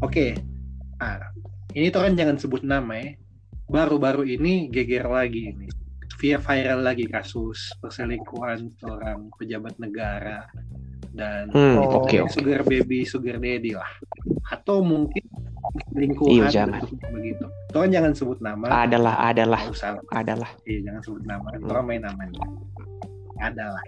[0.00, 0.32] Oke,
[0.98, 1.20] ah,
[1.76, 3.12] ini tuh kan jangan sebut nama ya.
[3.68, 5.68] Baru-baru ini geger lagi ini.
[6.20, 10.44] Via viral lagi kasus perselingkuhan seorang pejabat negara
[11.12, 12.04] dan Hmm, Oh.
[12.04, 12.32] oke oke.
[12.32, 13.88] sugar baby, sugar daddy lah.
[14.48, 15.24] Atau mungkin
[16.28, 16.80] Iya, jangan.
[17.12, 17.44] begitu.
[17.70, 18.66] Tuh kan jangan sebut nama.
[18.86, 19.98] Adalah adalah usah.
[20.10, 20.50] adalah.
[20.66, 21.46] Iya, jangan sebut nama.
[21.54, 21.70] Hmm.
[21.70, 22.42] Orang main namanya.
[23.38, 23.82] Adalah.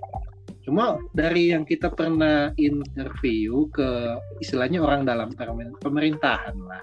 [0.62, 6.78] Cuma dari yang kita pernah interview ke istilahnya orang dalam pemer- pemerintahan lah,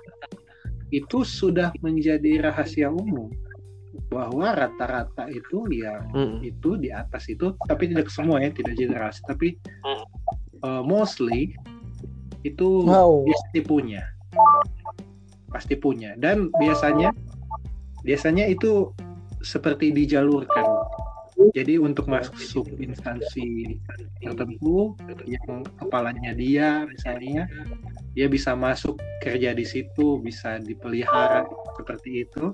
[0.92, 3.32] itu sudah menjadi rahasia umum
[4.12, 6.44] bahwa rata-rata itu yang Mm.
[6.44, 9.56] itu di atas itu, tapi tidak semua ya, tidak generasi, tapi
[10.66, 11.56] uh, mostly
[12.44, 13.24] itu Wow.
[13.30, 14.04] pasti punya,
[15.50, 17.12] pasti punya, dan biasanya
[18.06, 18.94] biasanya itu
[19.44, 20.66] seperti dijalurkan.
[21.56, 23.80] Jadi untuk masuk instansi
[24.20, 24.92] tertentu
[25.24, 27.48] yang kepalanya dia misalnya
[28.12, 31.48] dia bisa masuk kerja di situ, bisa dipelihara
[31.80, 32.52] seperti itu.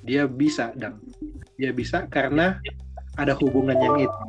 [0.00, 0.96] Dia bisa dan
[1.60, 2.56] dia bisa karena
[3.20, 4.24] ada hubungan yang itu.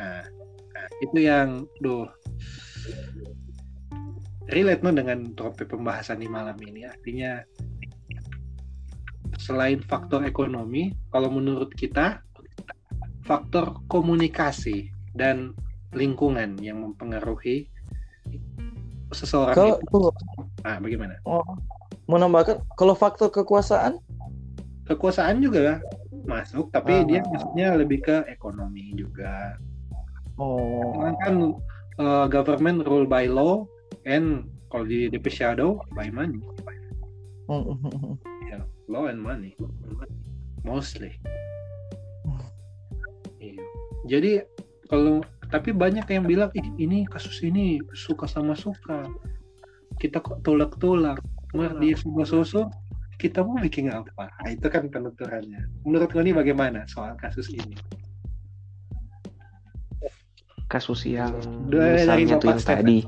[0.00, 0.24] Nah,
[0.72, 2.08] nah, itu yang duh
[4.52, 7.40] relate no dengan topik pembahasan di malam ini artinya
[9.40, 12.20] selain faktor ekonomi kalau menurut kita
[13.24, 15.56] faktor komunikasi dan
[15.96, 17.68] lingkungan yang mempengaruhi
[19.12, 19.98] seseorang Kalau itu.
[20.64, 21.14] Nah, bagaimana?
[21.28, 21.44] oh,
[22.08, 24.00] mau nambahkan kalau faktor kekuasaan
[24.82, 25.78] Kekuasaan juga
[26.26, 27.06] masuk, tapi Ah.
[27.06, 29.54] dia maksudnya lebih ke ekonomi juga.
[30.42, 31.34] oh Karena kan
[32.02, 33.62] uh, government rule by law
[34.08, 36.40] and kalau di DP Shadow by money.
[37.48, 38.16] mm, mm, mm.
[38.48, 39.52] Ya, law and money.
[40.64, 41.18] Mostly.
[43.42, 43.64] Iya.
[44.06, 44.32] Jadi
[44.86, 45.20] kalau
[45.52, 49.04] tapi banyak yang bilang Ih, ini kasus ini suka sama suka.
[50.00, 51.20] Kita kok tolak-tolak.
[51.52, 52.64] Mar dia suka susu,
[53.20, 54.32] kita mau bikin apa?
[54.40, 55.68] Nah, itu kan penuturannya.
[55.84, 57.76] Menurut ini bagaimana soal kasus ini?
[60.72, 61.36] Kasus yang
[61.68, 63.04] Dari, misalnya tuh yang tadi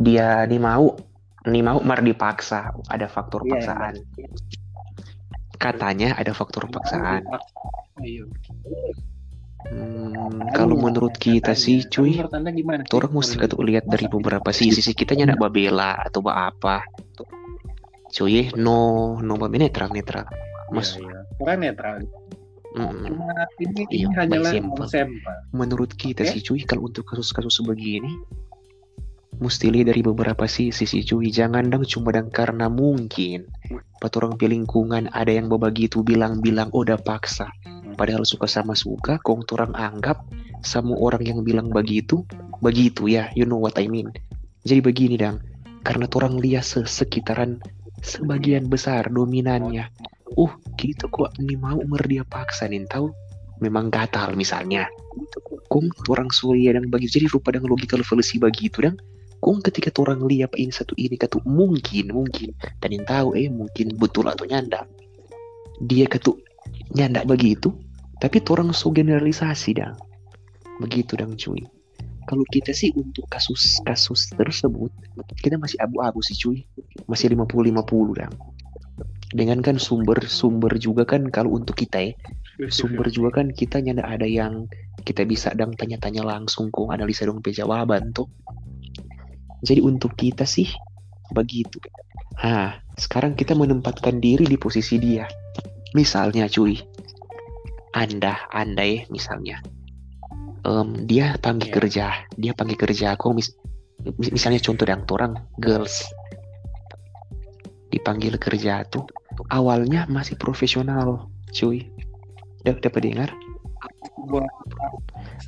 [0.00, 0.96] dia nih mau
[1.44, 3.94] nih mau mar dipaksa ada faktor Iya, paksaan.
[5.60, 7.28] Katanya ada faktor paksaan.
[8.00, 8.32] Ayo.
[9.72, 12.82] Hmm, kalau menurut kita sih cuy, gimana?
[12.82, 12.92] sih?
[12.96, 16.82] orang mesti ketuk lihat dari beberapa sisi sih kita nyak babela atau ba apa.
[18.12, 20.26] Cuy, no no ba netral netral.
[20.72, 21.18] Mas, Iya, iya.
[21.38, 21.96] Orang netral.
[22.72, 23.82] Mm, Cuma ini,
[24.16, 24.52] hanyalah
[24.88, 25.08] sampel.
[25.52, 26.32] menurut kita Oke.
[26.36, 28.10] sih cuy kalau untuk kasus-kasus sebegini
[29.42, 33.48] mesti lihat dari beberapa sisi sih cuy jangan dong cuma dan karena mungkin
[33.98, 37.50] pas orang di lingkungan ada yang begitu bilang-bilang oh udah paksa.
[37.92, 40.24] Padahal suka sama suka kong orang anggap
[40.62, 42.22] sama orang yang bilang begitu
[42.62, 44.10] begitu ya you know what I mean.
[44.62, 45.42] Jadi begini dang
[45.82, 47.58] karena orang lihat se- sekitaran
[48.02, 49.88] sebagian besar dominannya.
[50.34, 51.32] Uh gitu kok.
[51.38, 53.08] Ini mau mer dia paksa nih tahu?
[53.62, 54.90] Memang gatal misalnya.
[55.70, 58.98] Kung orang sulia dan bagi jadi rupa dengan logika evolusi begitu dan
[59.40, 62.52] kung ketika orang lihat ini satu ini katu mungkin mungkin.
[62.82, 64.84] Dan yang tahu eh mungkin betul atau nyanda.
[65.80, 66.42] Dia ketuk
[66.92, 67.72] nyanda begitu
[68.20, 69.96] tapi orang so generalisasi dang.
[70.82, 71.62] Begitu dang cuy
[72.28, 74.90] kalau kita sih untuk kasus-kasus tersebut
[75.42, 76.64] kita masih abu-abu sih cuy.
[77.10, 78.34] Masih 50-50 dang
[79.32, 82.14] dengan kan sumber-sumber juga kan kalau untuk kita ya.
[82.68, 84.68] Sumber juga kan kita nyanda ada yang
[85.02, 88.28] kita bisa dang tanya-tanya langsung kok analisa dong jawaban tuh
[89.64, 90.68] jadi untuk kita sih
[91.32, 91.80] begitu.
[92.44, 95.24] Nah sekarang kita menempatkan diri di posisi dia.
[95.96, 96.76] Misalnya cuy.
[97.96, 99.60] Anda anda ya misalnya
[100.62, 101.76] Em, dia panggil Iya.
[101.76, 102.06] kerja.
[102.38, 103.54] Dia panggil kerja aku mis-
[104.14, 106.06] mis- misalnya contoh yang orang girls.
[107.90, 109.04] Dipanggil kerja tuh
[109.50, 111.90] awalnya masih profesional cuy.
[112.62, 113.30] Dap- dapat dengar?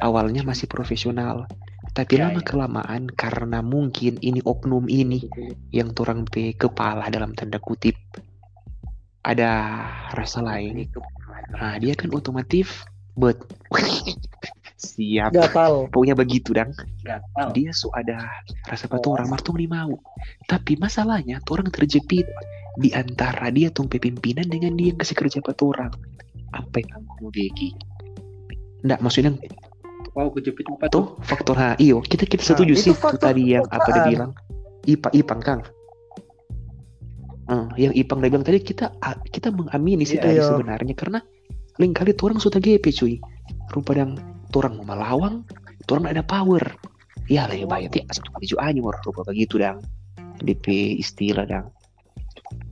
[0.02, 1.46] Awalnya masih profesional.
[1.94, 2.46] Tapi Ya, lama ya.
[2.50, 5.30] kelamaan karena mungkin ini oknum ini
[5.70, 7.94] yang turang pe kepala dalam tanda kutip
[9.22, 10.90] ada rasa lain.
[11.54, 12.82] Nah dia kan otomatis
[13.14, 13.38] bet
[14.76, 15.30] siap.
[15.32, 15.88] Gatal.
[15.90, 16.70] Pokoknya begitu dang.
[17.02, 17.50] Gatal.
[17.54, 18.18] dia so ada
[18.66, 19.94] rasa patu orang martung nih mau.
[20.50, 22.26] Tapi masalahnya tuh orang terjepit.
[22.74, 25.94] Di antara dia tuh pimpinan dengan dia yang kasih kerja patu orang.
[26.50, 27.70] Apa yang kamu begi
[28.84, 29.32] Nggak, maksudnya
[30.14, 31.18] Wow, kejepit apa tuh?
[31.18, 31.26] tuh.
[31.26, 31.98] faktor ha iyo.
[31.98, 34.30] Kita kita Nah, setuju itu sih tuh faktor tadi yang apa dia bilang.
[34.86, 35.62] Ipa ipang kang.
[37.44, 38.88] Eh, yang Ipang udah bilang tadi kita
[39.28, 40.24] kita mengamini sih Iya.
[40.24, 40.46] tadi Iya.
[40.48, 40.94] sebenarnya.
[40.96, 41.18] Karena
[41.76, 43.14] lain kali orang sudah GP cuy.
[43.74, 44.14] Rupa yang
[44.58, 45.44] orang mau melawang
[45.90, 46.62] orang ada power.
[47.28, 49.80] Ya lah ya bayar ya satu kali aja orang rupa begitu dang.
[50.44, 51.72] DP istilah dang.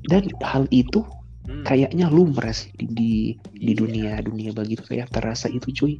[0.06, 1.02] Dan hal itu
[1.42, 1.66] Hmm.
[1.66, 3.10] kayaknya lumrah sih di di,
[3.50, 3.82] di Iya.
[3.82, 4.86] dunia dunia begitu.
[4.86, 5.94] Kayak terasa itu cuy.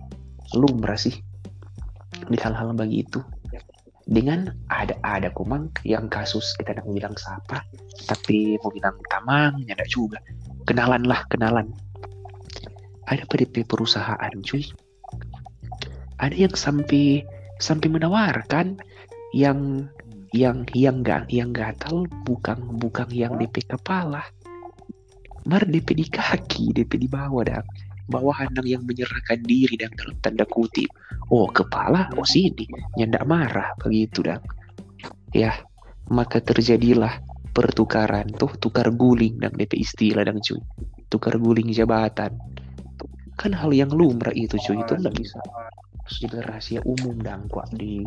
[0.54, 1.18] Lumrah sih
[2.30, 3.18] di hal-hal begitu
[4.06, 7.62] dengan ada ada kumang yang kasus kita nak bilang siapa
[8.06, 10.22] tapi mau bilang tamang ada juga.
[10.62, 11.74] Kenalan lah kenalan.
[13.10, 14.62] Ada PDP perusahaan cuy
[16.18, 17.24] ada yang sampai
[17.62, 18.80] sampai menawarkan
[19.32, 19.88] yang
[20.32, 24.24] yang yang enggak yang gatal bukan bukan yang DP kepala.
[25.42, 27.62] Mar DP di kaki DP di bawah dah
[28.06, 30.88] bawahan yang menyerahkan diri dan dalam tanda kutip
[31.30, 32.08] oh kepala?
[32.16, 32.64] Oh sini.
[32.96, 34.40] Nyandak marah begitu dah
[35.32, 35.52] ya
[36.12, 37.24] maka terjadilah
[37.56, 40.60] pertukaran tuh tukar guling dan DP istilah dan cuy
[41.12, 42.36] tukar guling jabatan.
[43.36, 45.40] Kan hal yang lumrah itu cuy itu nggak bisa
[46.08, 48.06] jadi rahasia umum dan kok di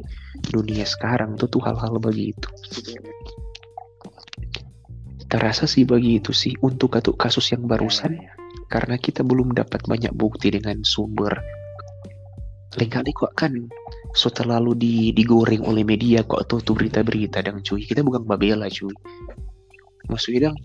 [0.51, 2.47] dunia sekarang tuh tuh hal-hal begitu
[5.31, 8.19] terasa sih begitu sih untuk katu- kasus yang barusan
[8.69, 11.33] karena kita belum dapat banyak bukti dengan sumber
[12.75, 13.55] lain kali kok kan
[14.15, 17.83] so terlalu di, digoreng oleh media kok tuh tuh berita-berita dan cuy.
[17.83, 18.91] Kita bukan babela cuy.
[20.07, 20.57] Maksudnya dang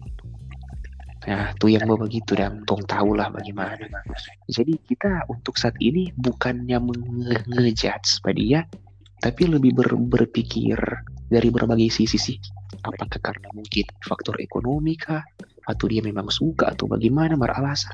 [1.28, 3.84] nah tuh yang bawa begitu dan tong tahu lah bagaimana.
[4.49, 8.61] Jadi kita untuk saat ini bukannya menge- ngejudge pada dia
[9.20, 10.81] tapi lebih ber- berpikir
[11.28, 12.38] dari berbagai sisi sih.
[12.81, 15.20] Apakah karena mungkin faktor ekonomi kah
[15.69, 17.93] atau dia memang suka atau bagaimana beralasan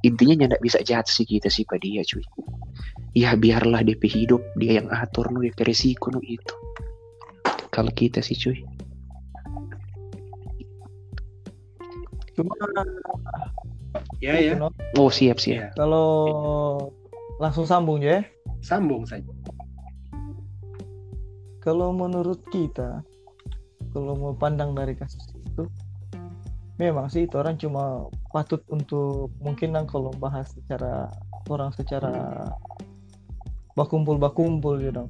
[0.00, 2.24] intinya nyandak bisa jahat sih kita sih pada dia cuy.
[3.12, 6.54] Ya biarlah DP hidup dia yang atur no DP resiko no itu.
[7.68, 8.69] Kalau kita sih cuy
[12.40, 12.56] Cuma
[14.24, 15.68] Ya ya, no, oh siap siap ya.
[15.74, 16.08] kalau
[17.42, 18.24] langsung sambung ya.
[18.64, 19.26] Sambung saja.
[21.60, 23.04] Kalau menurut kita,
[23.92, 25.64] kalau mau pandang dari kasus itu,
[26.80, 31.12] memang sih itu orang cuma patut untuk mungkin nang kalau bahas secara
[31.48, 32.48] orang secara
[33.76, 35.04] bakumpul bakumpul gitu.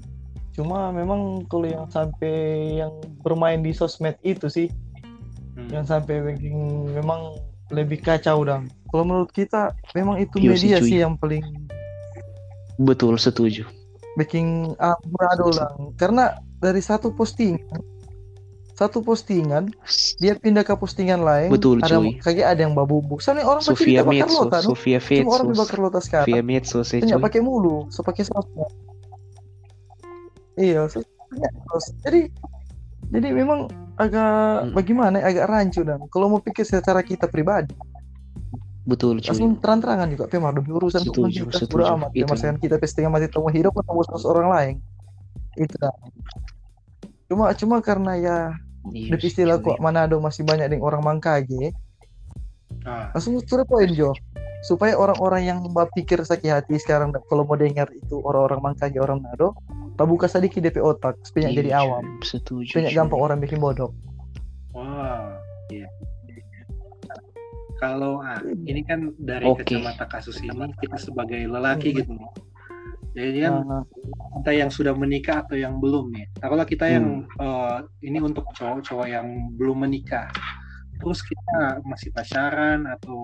[0.55, 4.67] Cuma memang kalau yang sampai yang bermain di sosmed itu sih
[5.61, 5.69] Hmm.
[5.77, 7.37] yang sampai bikin memang
[7.71, 8.67] lebih kacau dong.
[8.91, 10.89] Kalau menurut kita memang itu Iya sih, media cuy.
[10.89, 11.45] sih yang paling
[12.81, 13.69] betul setuju
[14.17, 15.95] bikin amburadul dong.
[16.01, 17.61] Karena dari satu postingan
[18.81, 19.69] satu postingan
[20.25, 22.17] dia pindah ke postingan lain Betul, ada cuy.
[22.17, 24.59] kayak ada yang babu soalnya orang pakai Sofia tidak bakar lota?
[24.65, 26.27] Sofia cuma orang bakar lota sekarang
[26.65, 28.73] Sofia tidak cuy pakai mulu so pakai sosmed
[30.57, 31.05] iya so,
[32.09, 32.33] jadi
[33.13, 33.69] jadi memang
[34.01, 34.33] agak
[34.65, 34.73] Hmm.
[34.73, 37.77] bagaimana ya, agak rancu dan kalau mau pikir secara kita pribadi.
[38.89, 39.29] Betul cuy.
[39.31, 41.85] langsung terang-terangan juga pemar demi urusan Setuju, kita setuju.
[41.95, 42.11] amat.
[42.17, 42.25] Itu.
[42.25, 44.75] pemar dengan kita setengah mati temu hidup atau urusan orang lain.
[45.55, 45.93] Itu dah
[47.31, 48.37] cuma cuma karena ya
[48.91, 51.71] Iya di sih, istilah kok Manado masih banyak dengan orang Mangkage.
[52.83, 54.17] Ah, langsung to the point Jo.
[54.61, 59.53] Supaya orang-orang yang berpikir sakit hati sekarang kalau mau dengar itu orang-orang Mangkage orang Manado
[60.01, 62.89] tak buka sedikit DP otak supaya Iya, jadi awam setuju cuy.
[62.89, 63.93] gampang orang bikin bodoh
[64.73, 65.37] wah,
[65.69, 65.85] iya.
[67.77, 69.65] Kalau ah, ini kan dari Oke.
[69.65, 72.29] kacamata kasus ini kita sebagai lelaki gitu nih.
[73.17, 73.83] Jadi kan Nah,
[74.37, 76.29] kita yang sudah menikah atau yang belum nih.
[76.39, 80.29] Nah, kalau kita yang eh, ini untuk cowok-cowok yang belum menikah,
[81.01, 83.19] terus kita masih pacaran atau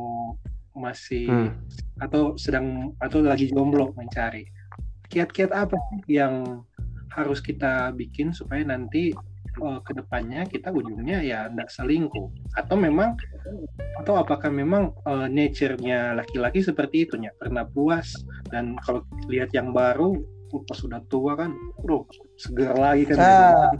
[0.73, 1.53] masih Hmm.
[2.01, 4.45] atau sedang atau lagi jomblo mencari
[5.09, 6.65] kiat-kiat apa sih yang
[7.17, 9.11] harus kita bikin supaya nanti
[9.57, 12.29] eh, ke depannya kita ujungnya ya tidak selingkuh.
[12.55, 13.17] Atau memang
[14.05, 18.13] atau apakah memang eh, nature-nya laki-laki seperti itu ya pernah puas.
[18.53, 20.15] Dan kalau lihat yang baru
[20.53, 22.05] uh, pas sudah tua kan bro
[22.37, 23.17] seger lagi kan.
[23.19, 23.73] Ah.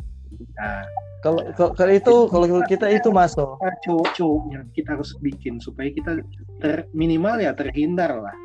[0.57, 0.85] nah.
[1.25, 1.43] Kalau
[1.75, 6.23] kalau itu kalau kita itu masuk apa cowok-cowok yang kita harus bikin supaya kita
[6.63, 8.37] ter, minimal ya terhindar lah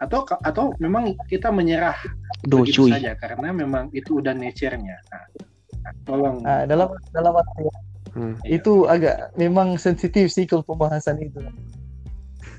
[0.00, 1.94] atau atau memang kita menyerah
[2.42, 2.96] Duh begitu cuy.
[2.96, 4.96] saja karena memang itu udah nature-nya.
[5.12, 5.24] Nah,
[5.84, 6.36] nah, tolong.
[6.40, 7.68] Nah, dalam dalam arti
[8.10, 8.34] Hmm.
[8.42, 11.38] itu agak memang sensitif sih kalau pembahasan itu.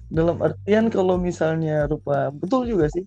[0.07, 3.03] Dalam artian kalau misalnya rupa betul juga sih.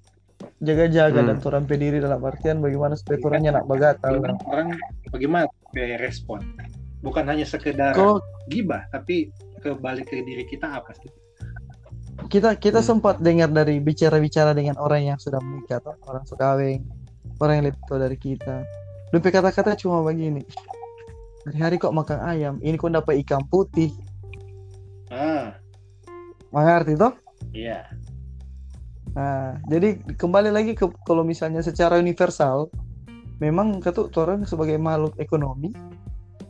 [0.61, 1.29] Jaga-jaga Hmm.
[1.33, 4.21] dan orang diri dalam artian bagaimana supaya orangnya nak bagatal.
[4.45, 4.77] orang
[5.09, 6.41] bagaimana supaya respon?
[7.01, 9.33] Bukan hanya sekedar kalau gibah tapi
[9.65, 11.09] kebalik ke diri kita apa sih
[12.29, 12.89] kita kita Hmm.
[12.97, 16.83] sempat dengar dari bicara-bicara dengan orang yang sudah menikah atau orang sudah kawin
[17.39, 18.63] orang yang lebih tua dari kita
[19.11, 20.43] Dupe kata-kata cuma begini
[21.45, 23.91] hari-hari kok makan ayam ini kok dapat ikan putih
[25.13, 25.55] Ah,
[26.51, 27.15] Mengerti toh?
[27.55, 27.87] iya.
[29.15, 32.67] Nah, jadi kembali lagi ke kalau misalnya secara universal,
[33.39, 35.71] memang ketuk orang sebagai makhluk ekonomi,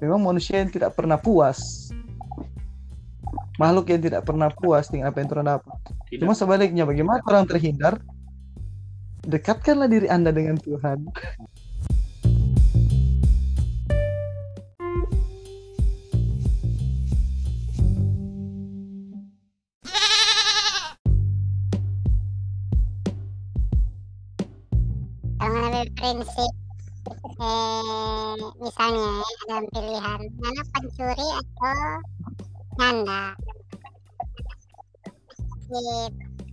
[0.01, 1.93] memang manusia yang tidak pernah puas.
[3.59, 5.77] Makhluk yang tidak pernah puas dengan apa yang orang dapat.
[6.11, 6.21] Tidak.
[6.23, 7.99] Cuma sebaliknya, bagaimana orang terhindar?
[9.25, 11.09] Dekatkanlah diri Anda dengan Tuhan.
[25.75, 26.53] mengambil prinsip
[27.41, 31.79] eh, misalnya ya, dalam pilihan mana pencuri atau
[32.75, 33.23] nyanda
[35.63, 35.79] si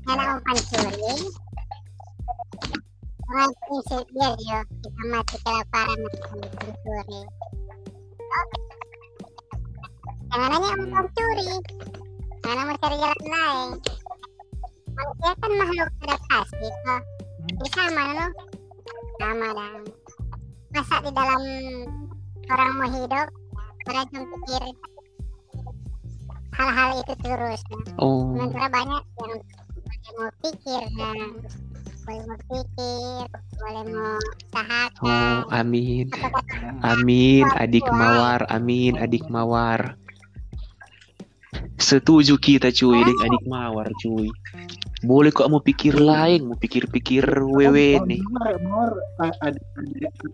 [0.05, 1.17] nyanda mau pencuri
[3.25, 7.21] dengan prinsip dia dia kita mati kelaparan atau pencuri
[10.29, 11.51] jangan hanya mau pencuri
[12.41, 13.69] karena cari jalan lain
[14.93, 17.01] manusia kan makhluk adaptasi toh
[17.41, 18.27] Jadi sama no
[19.17, 19.73] sama dan
[20.69, 21.43] masa di dalam
[22.45, 23.27] orang mau hidup
[23.89, 24.63] orang cuma pikir
[26.55, 27.61] hal-hal itu terus.
[27.99, 29.33] Oh, sementara banyak yang
[30.01, 31.17] boleh mau pikir dan
[32.01, 33.23] boleh mau pikir
[33.61, 34.17] boleh mau
[34.49, 36.05] usahakan oh, amin.
[36.81, 38.41] Amin, adik mawar.
[38.49, 39.95] Amin, adik mawar.
[41.81, 44.29] Setuju kita cuy, adik adik mawar cuy.
[45.01, 48.21] Boleh kok mau pikir lain, mau pikir-pikir wewe nih.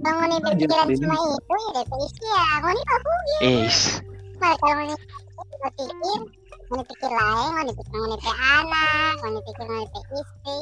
[0.04, 3.12] Bangun ini pikiran cuma itu ya depresi ya mau nih aku
[3.48, 3.68] Eh,
[4.60, 4.92] kalau
[5.48, 6.20] pikir
[6.68, 10.58] mau pikir lain mau pikir mau nih anak mau pikir mau nih istri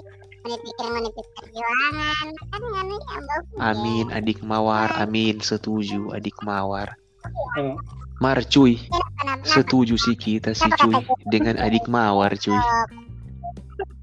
[0.45, 3.59] mau pikir mau nih perjuangan kan dengan ini yang bagus ya.
[3.73, 5.35] amin adik mawar, amin.
[5.41, 6.93] Setuju adik mawar.
[7.57, 7.75] Oh.
[8.21, 10.95] Mar cuy, kenapa- setuju sih kita sih cuy
[11.27, 12.55] dengan adik mawar cuy.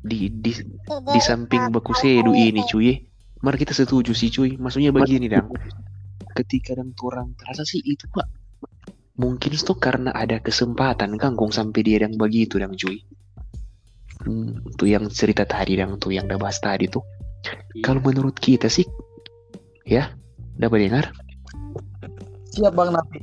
[0.03, 2.99] Di di kenapa- di samping baku sedu ini cuy.
[3.41, 4.59] Mar kita setuju sih cuy.
[4.59, 5.49] Maksudnya begini dang.
[6.37, 8.27] Ketika dan orang terasa sih itu pak.
[9.13, 13.05] Mungkin itu karena ada kesempatan kangkung sampai dia yang begitu dang cuy.
[14.23, 17.05] Hmm, tuh yang cerita tadi dang tuh yang udah bahas tadi tuh.
[17.77, 17.83] Iya.
[17.85, 18.87] Kalau menurut kita sih,
[19.85, 20.15] ya,
[20.57, 21.05] dapat dengar.
[22.55, 23.21] Siap Bang Nafi.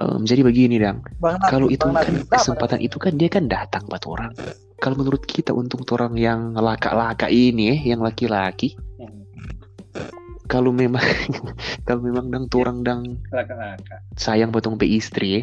[0.00, 1.00] Em, jadi begini dang.
[1.48, 2.12] Kalau itu Bang kan.
[2.12, 2.38] Dapat.
[2.40, 4.32] kesempatan itu kan dia kan datang buat orang.
[4.80, 8.76] Kalau menurut kita untuk orang yang laka-laka ini ya, yang laki-laki.
[10.50, 10.98] Kalau memang
[11.86, 13.00] kalau memang dang orang dang
[14.18, 15.42] sayang potong pe istri ya,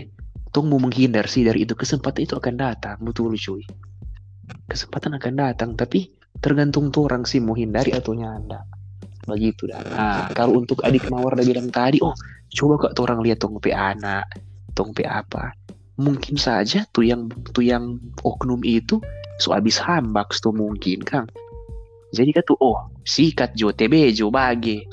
[0.52, 3.64] tong mau menghindar sih dari itu kesempatan itu akan datang betul cuy.
[4.68, 6.12] Kesempatan akan datang tapi
[6.44, 8.68] tergantung tuh orang sih mau hindari atau nyanda.
[9.24, 9.80] Begitu dah.
[9.84, 12.16] Nah, kalau untuk adik mawar udah bilang tadi, oh
[12.52, 14.28] coba kok tuh orang lihat tong pe anak,
[14.76, 15.56] tong pe apa.
[15.98, 17.96] Mungkin saja tuh yang tuh yang
[18.28, 19.00] oknum itu
[19.40, 21.32] so abis hambaks tuh mungkin kang.
[22.16, 24.88] Jadi kan tuh oh sikat jo TB jo bage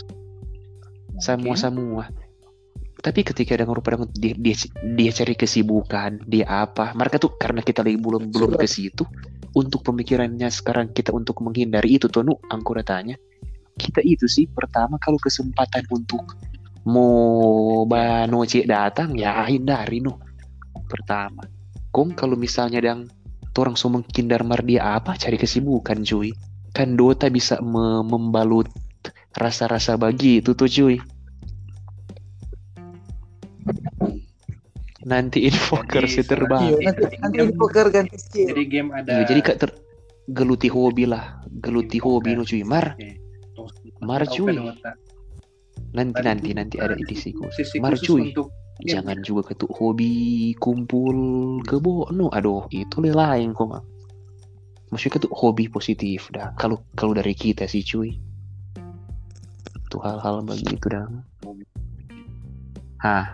[1.18, 2.04] semua semua.
[3.04, 4.56] Tapi ketika ada rupa dia, dia
[4.97, 6.97] dia cari kesibukan, dia apa?
[6.97, 9.04] Mereka tuh karena kita lagi belum belum ke situ.
[9.54, 12.40] Untuk pemikirannya sekarang kita untuk menghindari itu tuh nu
[12.83, 13.14] tanya.
[13.76, 16.25] Kita itu sih pertama kalau kesempatan untuk
[16.88, 20.16] mau banoce datang ya hindari nu.
[20.88, 21.44] Pertama.
[21.92, 23.06] Kong kalau misalnya dang
[23.54, 26.33] orang so menghindar mar dia apa cari kesibukan cuy.
[26.74, 28.66] Kan Dota bisa me- membalut
[29.30, 30.98] rasa-rasa bagi itu tuh cuy.
[35.06, 36.74] Nanti infoker Jadi, si terbang.
[36.74, 38.48] Iya, nanti nanti ini poker ganti skill.
[38.50, 39.06] Jadi game ada.
[39.06, 39.70] Iya, jadi kak ter
[40.26, 42.66] geluti hobi lah, geluti hobi no cuy.
[42.66, 42.98] Mar,
[44.02, 44.56] Mar, cuy.
[45.94, 47.70] nanti nanti nanti ada edisi khusus.
[47.78, 48.34] Mar cuy,
[48.82, 51.14] jangan juga ketuk hobi kumpul
[51.62, 52.32] kebo no.
[52.34, 53.93] Aduh, itu lain kok.
[54.94, 56.54] Maksudnya ketuk hobi positif dah.
[56.54, 58.14] Kalau kalau dari kita sih cuy.
[59.74, 61.10] Itu hal-hal begitu dah.
[63.02, 63.26] Hah,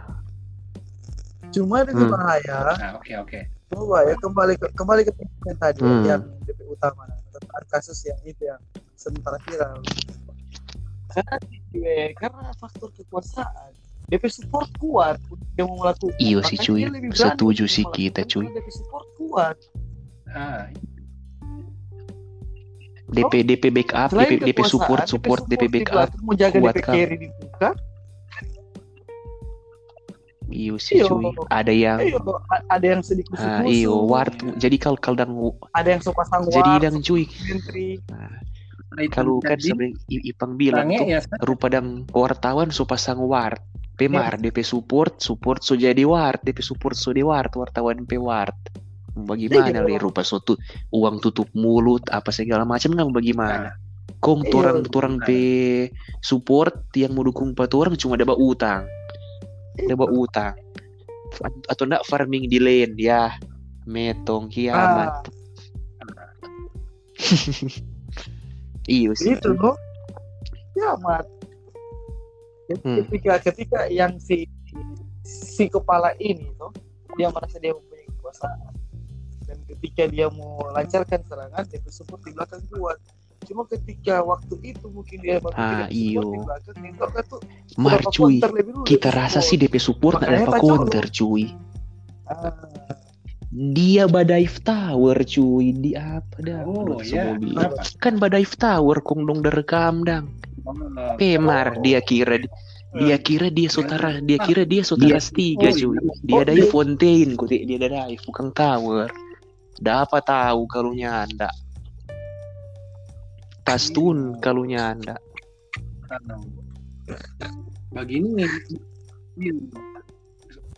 [1.53, 2.09] Cuma ada Hmm.
[2.09, 2.59] bahaya.
[2.79, 3.41] Nah, oke oke.
[3.69, 6.03] Coba ya kembali ke kembali ke yang tadi Hmm.
[6.07, 8.63] yang DP utama tentang kasus yang itu yang
[8.97, 9.83] sementara viral.
[11.11, 11.35] Karena
[11.75, 13.75] eh, karena faktor kekuasaan
[14.11, 16.19] DP support kuat untuk dia mau melakukan.
[16.19, 16.87] Iyo sih, cuy.
[16.87, 18.47] lebih Setuju sih kita, cuy.
[18.49, 19.57] DP support kuat.
[20.31, 20.71] Ah,
[23.11, 26.09] DP DP backup, DP DP support support DP di backup.
[26.11, 27.71] belakang mau jaga kuat, DP carry dibuka.
[30.51, 31.07] Iyo sih Iyo.
[31.15, 31.31] cuy.
[31.47, 32.19] Ada yang Ayo,
[32.51, 34.35] a- ada yang sedikit Ah, iyo wart.
[34.59, 35.31] Jadi kalau kalau dang
[35.71, 37.25] ada yang so pasang jadi dang cuy.
[37.47, 38.03] menteri.
[38.99, 43.63] itu Kalau kan sebenarnya Ipang bilang tuh ya rupa dang wartawan so pasang wart.
[43.95, 48.57] Pemar DP support, support so jadi wart, DP support so di wart, wartawan P wart.
[49.11, 49.83] Bagaimana Iya.
[49.83, 50.55] le rupa suatu
[50.91, 53.75] uang tutup mulut apa segala macam nggak bagaimana?
[54.21, 55.25] Kong Iya, torang bukan.
[55.25, 55.29] P
[56.21, 58.85] support yang mau dukung empat orang cuma dapat utang,
[59.81, 60.55] dapat utang.
[61.41, 63.33] A- Atau enggak farming di lane ya,
[63.85, 65.25] metong kiamat.
[65.25, 66.31] Ah,
[68.89, 69.37] Iya sih.
[69.37, 69.77] itu loh.
[70.75, 71.27] Ya, Mat.
[72.83, 73.03] Hmm.
[73.03, 74.47] Ketika ketika yang si
[75.23, 76.71] si kepala ini tuh
[77.15, 78.59] dia merasa dia mempunyai kekuasaan
[79.81, 83.01] ketika dia mau lancarkan serangan dia support di belakang kuat
[83.49, 86.21] cuma ketika waktu itu mungkin dia baru Ah, iyo.
[86.21, 87.41] di belakang nengok kan tuh
[87.81, 91.49] Mar cuy, dulu kita rasa sih DP support nggak dapat counter cuy.
[92.29, 92.53] Ah,
[93.51, 96.63] Dia badive tower cuy, di apa dah?
[96.63, 97.83] Oh ya, kenapa?
[97.99, 100.29] Kan badive tower kong dong direkam dang.
[100.63, 100.77] Oh,
[101.17, 102.37] Pemar dia kira
[102.93, 105.97] dia kira dia sotara dia kira dia sotara tiga Oh, cuy.
[105.97, 106.13] iya.
[106.21, 109.09] Dia Oh, dari dia- fontaine kok dia ada bukan tower.
[109.81, 111.49] Dapat tahu kalau nyanda.
[113.65, 115.17] Pastun kalau nyanda.
[117.97, 118.45] Begini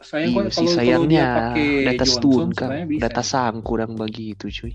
[0.03, 4.75] sayang Iya kalau kalau sayangnya pakai data stun kan, data sangku dan begitu cuy.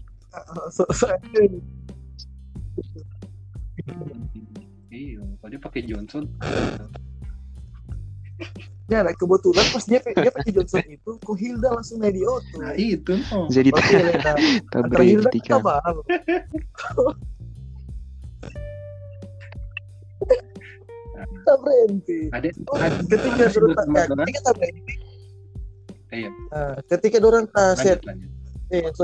[4.87, 6.23] Iya, kalau dia pakai Johnson.
[8.87, 12.55] ya nah, kebetulan pas dia dia pakai Johnson itu kok Hilda langsung naik di auto
[12.57, 13.47] Nah itu no.
[13.47, 14.33] Jadi Lena.
[14.71, 15.61] tak Antara Hilda kita kan.
[15.61, 15.95] paham.
[21.41, 22.19] Tak berhenti.
[22.29, 24.93] Ada Oh, ada- ketika tak- ketika tak berhenti.
[26.07, 26.29] Iya.
[26.47, 28.31] Nah, ketika dorang tak set, lanjut lanjut.
[28.69, 29.03] eh, so,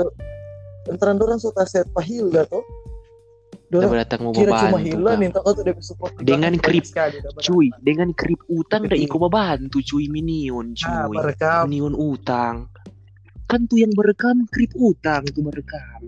[0.86, 2.64] antara dorang so tak set Pak Hilda tuh,
[3.80, 4.46] Dapat datang mau kan.
[5.82, 6.84] support di Dengan krip.
[7.42, 9.08] Cuy, dengan krip utang dah Betul.
[9.10, 11.16] iko bantu cuy minion Ah, cuy.
[11.18, 11.62] merekam.
[11.66, 12.70] Minion utang.
[13.50, 16.00] Kan tuh yang berekam krip utang tuh berekam.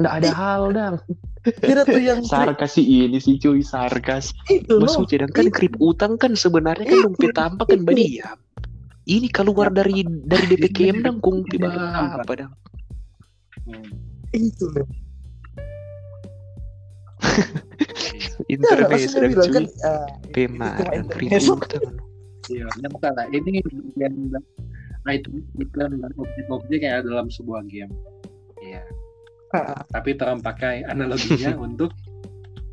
[0.00, 0.94] Nggak ada hal dang.
[1.42, 4.32] Kira tuh yang Sarkas sih ini sih cuy sarkas.
[4.48, 4.88] itu loh.
[5.04, 5.54] Sedangkan Itu.
[5.54, 7.86] krip utang kan sebenarnya kan dong tampak kan Itu.
[7.86, 8.38] berdiam.
[9.02, 11.68] Ini keluar dari dari DPKM dang kung tiba
[12.16, 12.52] apa dang.
[14.32, 14.86] Itu loh.
[18.12, 18.88] Ya, Internet
[19.32, 21.56] bilang kan, ah, Pemar itu mah dan krip internet.
[21.56, 21.84] utang.
[22.48, 23.24] Iya, yang salah.
[23.30, 23.50] Ini
[23.96, 24.14] yang
[25.02, 27.90] nah itu iklan dan objek-objek kayak dalam sebuah game.
[28.60, 28.82] Iya.
[29.52, 31.90] Ah, Tapi Trump pakai analoginya untuk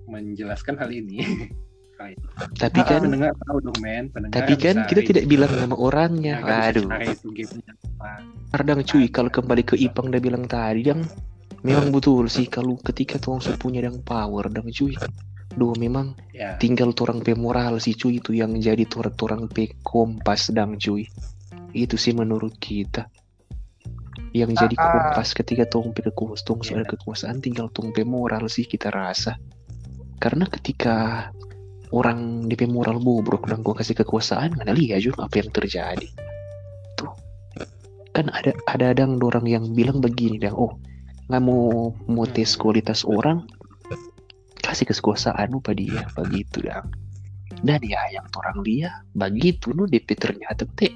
[0.05, 1.21] menjelaskan hal ini.
[1.99, 2.15] Nah.
[2.55, 6.33] Tapi kan pendengar tahu dong men, pendengar tapi kan kita tidak bilang nama Ya, orangnya.
[6.39, 6.87] kan bisa Aduh.
[8.55, 11.03] Kadang cuy, kalau kembali ke Ipang udah bilang tadi, yang
[11.63, 14.95] memang betul sih kalau ketika tuang punya yang power, dang cuy.
[15.49, 20.53] Duh memang Ya, tinggal torang pe moral sih cuy itu yang jadi torang pe kompas
[20.55, 21.09] dang cuy.
[21.75, 23.11] Itu sih menurut kita.
[24.31, 24.91] Yang jadi Ah, ah.
[24.93, 29.35] kompas ketika tong pe kekuasaan, ada kekuasaan tinggal tong pe moral sih kita rasa.
[30.21, 31.27] Karena ketika
[31.89, 36.07] orang DP moral bobrok dan gua kasih kekuasaan, mana lihat juga apa yang terjadi.
[36.95, 37.11] Tuh.
[38.13, 40.77] Kan ada ada adang orang yang bilang begini dang, oh
[41.29, 43.45] nggak mau tes kualitas orang,
[44.65, 46.89] kasih kekuasaan lupa dia begitu dang.
[47.61, 50.95] Dan ya yang orang dia begitu nu DP ternyata teh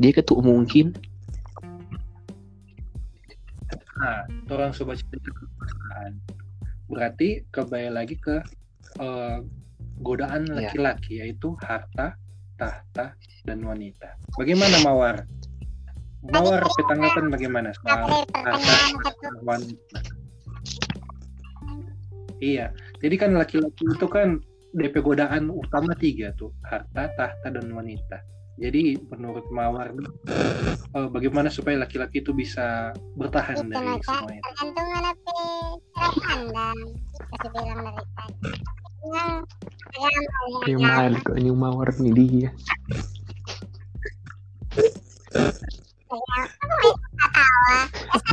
[0.00, 0.96] dia ketua mungkin
[4.00, 6.12] nah, orang sobat cerita kekuasaan.
[6.90, 8.42] Berarti kembali lagi ke
[8.98, 9.38] eh,
[10.00, 10.68] godaan Ya.
[10.68, 12.16] laki-laki yaitu harta,
[12.56, 14.16] tahta, dan wanita.
[14.34, 15.28] Bagaimana Mawar?
[16.28, 17.72] Mawar petanggapan bagaimana?
[19.40, 19.98] Wanita?
[22.40, 22.72] Iya,
[23.04, 24.40] jadi kan laki-laki itu kan
[24.72, 28.20] DP godaan utama tiga tuh, harta, tahta, dan wanita.
[28.60, 34.44] Jadi menurut Mawar, eh, bagaimana supaya laki-laki itu bisa bertahan Itu dari semua itu?
[34.44, 35.12] tergantung cara
[36.20, 36.78] pandang
[37.32, 38.40] kasih bilang dari tadi
[39.08, 39.24] yang agama
[39.96, 40.24] yang
[40.68, 41.56] yang mal kok yang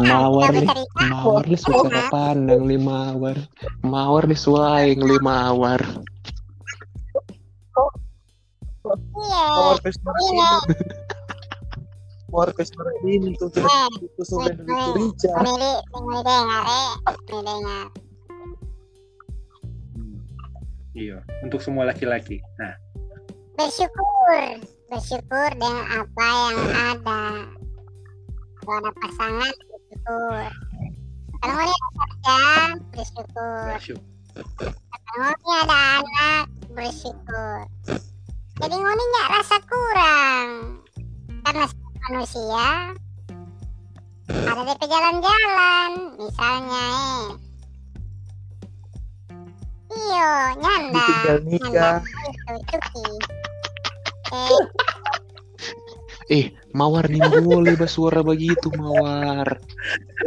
[0.02, 0.65] mawar nih
[1.10, 1.88] mawar nih mawar.
[1.89, 3.38] Suka pandang nih mawar.
[3.82, 5.82] Mawar nih suaing nih mawar
[8.95, 9.43] iya.
[9.67, 10.52] Merah iya.
[10.67, 10.86] Ini.
[12.28, 13.47] Power face merah ini tuh
[14.04, 15.32] itu sudah dari Rica.
[20.97, 22.41] Iya, untuk semua laki-laki.
[22.58, 22.73] Nah,
[23.58, 27.21] Bersyukur, bersyukur dengan apa yang ada.
[28.67, 30.43] Kalau ada pasangan, bersyukur.
[31.39, 32.41] Kalau mau dia kerja,
[32.91, 33.67] bersyukur.
[34.91, 36.43] Kalau mau dia ada anak,
[36.75, 37.58] bersyukur.
[38.58, 40.47] jadi ngoni nggak rasa kurang
[41.45, 42.69] karena setiap manusia
[44.27, 47.25] ada di jalan-jalan misalnya eh
[49.93, 51.10] iyo nyanda
[51.45, 53.08] nyanda itu cuki
[54.34, 54.60] eh
[56.27, 59.47] Eh, Mawar nih boleh bersuara begitu, Mawar.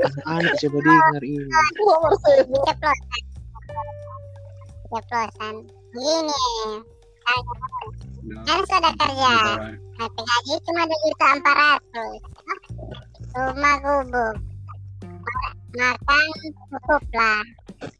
[0.00, 1.44] Anak-anak coba dengar ini.
[1.76, 2.36] Ceplosan
[4.90, 5.54] ceplosan
[5.94, 6.40] begini
[8.46, 9.36] kan sudah kerja.
[10.00, 12.20] HP gaji cuma dua juta empat ratus.
[13.36, 14.34] Rumah gubuk.
[15.70, 16.24] Makan
[16.72, 17.42] cukup lah.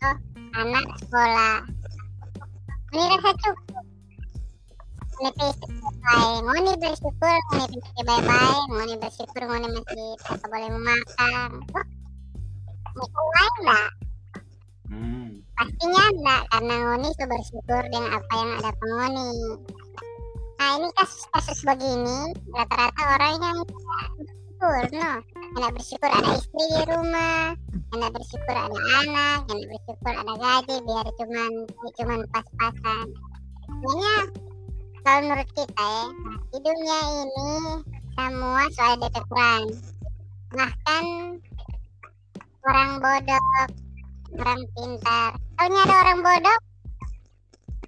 [0.03, 0.17] Oh,
[0.59, 1.57] anak sekolah.
[2.91, 3.85] Ini rasa cukup
[5.21, 5.29] ini
[6.01, 11.51] baik ngoni bersyukur ngoni masih bye bye ngoni bersyukur ngoni masih tetap boleh memakan.
[12.97, 13.91] Oh, lain enggak
[14.91, 15.29] Hmm.
[15.55, 19.33] pastinya enggak karena ngoni sudah bersyukur dengan apa yang ada pengoni
[20.61, 22.19] nah ini kasus-kasus begini
[22.53, 25.13] rata-rata orang yang bersyukur no.
[25.57, 27.55] Yang bersyukur ada istri di rumah
[27.97, 31.53] yang bersyukur ada anak yang bersyukur ada gaji biar cuman
[31.97, 33.07] cuman pas-pasan.
[33.65, 34.15] Sebenarnya
[35.01, 36.07] kalau menurut kita ya
[36.51, 37.51] di dunia ini
[38.19, 39.23] semua soal ada
[40.51, 41.05] bahkan
[42.67, 43.47] orang bodoh
[44.39, 45.31] orang pintar.
[45.57, 46.59] Taunya ada orang bodoh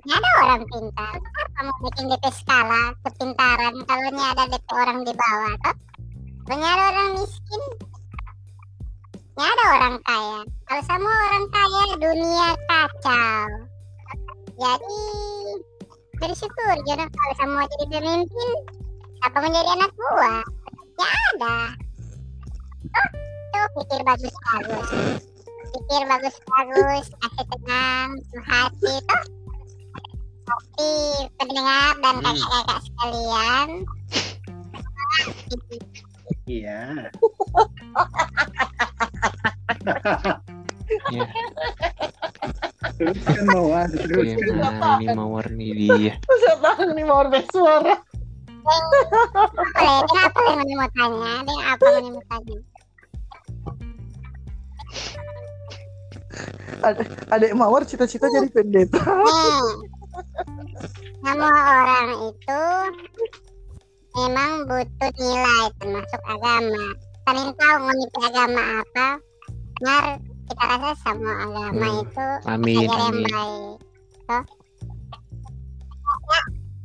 [0.03, 1.14] nggak ada orang pintar.
[1.20, 5.77] Apa mau bikin DP skala kepintaran kalau ada DP orang di bawah toh?
[6.48, 7.62] Taunya ada orang miskin.
[9.37, 10.40] Nggak ada orang kaya.
[10.66, 13.46] Kalau semua orang kaya dunia kacau.
[14.53, 15.03] Jadi
[16.23, 18.57] bersyukur jangan kalau semua jadi pemimpin.
[19.27, 20.43] Apa menjadi anak buah?
[20.99, 21.59] Ya ada.
[22.95, 23.09] Oh
[23.51, 24.89] tuh pikir bagus bagus.
[25.73, 29.25] Pikir bagus-bagus kasih tenang tuh hati tuh.
[30.47, 30.95] Hati
[31.43, 32.25] pendengar dan Hmm.
[32.31, 33.69] kakak-kakak sekalian.
[36.47, 36.83] Iya.
[41.11, 41.25] Ya,
[42.99, 44.99] Teruskan Mawar, teruskan.
[44.99, 46.14] nih Mawar nih dia.
[46.18, 47.95] Saya tahu nih mau bersuara.
[48.62, 52.59] boleh dengan apa yang mau tanya dengan apa yang mau tanya
[57.31, 58.99] Adek Mawar cita-cita jadi pendeta.
[61.23, 62.62] semua orang itu
[64.18, 66.85] memang butuh nilai termasuk agama
[67.25, 69.09] kalian tahu ngomongin agama apa
[69.83, 70.05] Ngar
[70.53, 72.03] kita rasa semua agama Hmm.
[72.05, 73.25] itu Amin, ajar yang amin.
[73.25, 73.75] baik.
[74.29, 74.43] Toh
[76.29, 76.41] ya,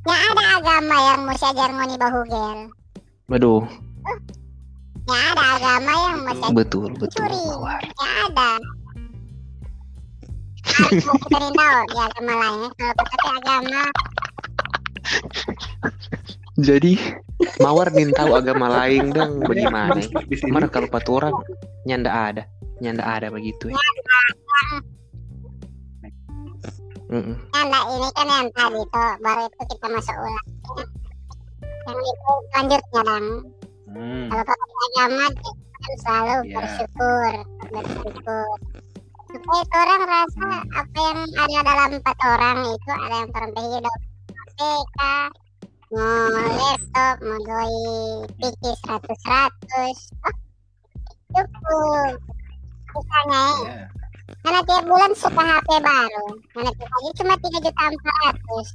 [0.08, 2.60] ya ada agama yang mesti ajar ngoni bahugel
[3.28, 3.64] Waduh,
[5.06, 7.12] ya ada agama yang mesti ajar betul, betul.
[7.20, 7.36] curi.
[7.44, 7.82] Mawar.
[7.84, 8.52] ya ada.
[11.28, 13.84] nih tahu di agama lainnya kalau pakai agama.
[16.58, 16.94] Jadi
[17.62, 19.40] Mawar nih tahu agama lain dong.
[19.46, 20.02] Bagaimana?
[20.28, 21.36] Kemarin kalau patu orang
[21.86, 22.44] nyanda ada,
[22.78, 23.80] nyanda ada begitu ya.
[27.08, 27.36] Mm-mm.
[27.56, 30.48] ya enggak ini kan yang tadi tuh baru itu kita masuk ulang
[31.88, 33.28] yang itu lanjutnya dong
[33.88, 34.28] Hmm.
[34.28, 36.60] kalau pakai agama kan selalu Ya.
[36.60, 37.32] bersyukur
[37.72, 38.48] bersyukur
[39.26, 43.98] supaya itu orang rasa apa yang ada dalam empat orang itu ada yang orang hidup
[44.60, 45.00] PK
[45.88, 47.80] mau laptop mau doi
[48.36, 50.36] PC seratus seratus oh,
[51.32, 52.20] cukup
[52.94, 53.86] misalnya ya, Ya.
[54.44, 56.26] karena tiap bulan suka HP baru.
[56.52, 58.68] Karena tiap gaji cuma tiga juta empat ratus.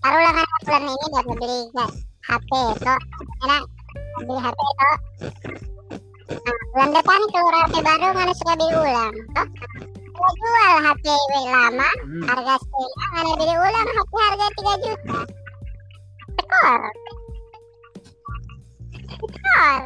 [0.00, 1.60] Taruhlah kan bulan ini dapat beli
[2.24, 2.94] HP itu.
[3.44, 3.62] Enak
[4.24, 4.88] beli HP itu.
[6.30, 9.14] Nah, bulan depan keluar HP baru mana suka beli ulang.
[9.34, 9.46] Toh
[10.20, 11.04] kalau jual HP
[11.48, 12.22] lama Hmm.
[12.28, 15.18] harga setengah mana beli ulang HP harga tiga juta.
[16.40, 16.80] Skor
[19.30, 19.80] skor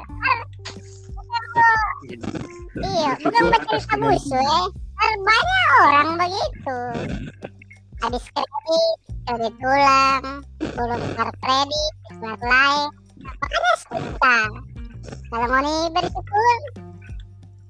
[2.74, 4.60] Iya, bukan atas busu ya.
[4.98, 6.78] Banyak orang begitu.
[8.02, 8.96] Habis kredit,
[9.30, 10.24] kredit ulang,
[10.58, 12.90] belum keluar kredit, keluar lain.
[13.22, 14.46] Makanya susah.
[15.04, 16.58] Kalau mau nih bersyukur,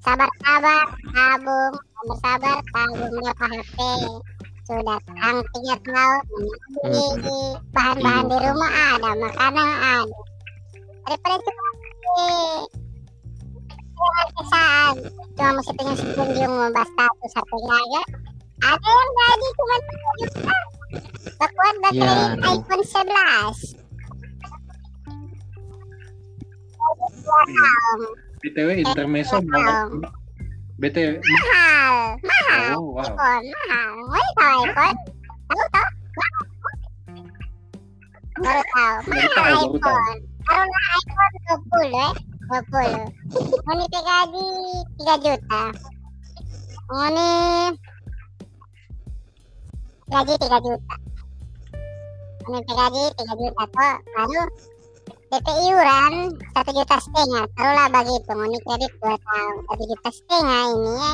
[0.01, 3.77] sabar-sabar, tabung, sabar-sabar, tabung berapa HP.
[4.65, 6.21] Sudah terang tiga tahun,
[6.81, 7.05] beli
[7.69, 10.17] bahan-bahan di rumah ada, makanan ada.
[11.05, 11.65] Daripada cuma
[14.35, 14.93] kesaan
[15.35, 18.01] cuma mesti punya sekunjung membahas status aja
[18.63, 20.57] ada yang gaji cuma 3 juta
[21.35, 23.75] Bakuan baterai Ya, iPhone 11
[28.45, 29.89] BTW intermezzo Mawar.
[30.77, 31.17] BTW.
[31.17, 31.95] mahal.
[32.21, 32.69] Mahal.
[32.77, 33.09] Oh, wow.
[33.09, 33.89] mahal.
[34.05, 34.97] Mau tahu iPhone?
[35.49, 35.89] Tahu tahu.
[38.35, 38.95] Baru tahu,
[39.33, 39.65] tahu.
[39.81, 40.17] iPhone.
[40.45, 41.33] Taruhlah iPhone
[41.89, 42.07] 20 ya
[42.45, 44.47] 20 ini gaji
[45.01, 45.63] 3 juta.
[46.85, 47.29] Ini
[50.05, 50.95] gaji 3 juta.
[52.45, 53.63] Ini gaji 3 juta.
[53.65, 54.41] Kok lalu
[55.33, 57.45] DP iuran 1 juta setengah.
[57.57, 61.13] Taruhlah begitu ini kredit 2 tahun 1 juta setengah ini ya.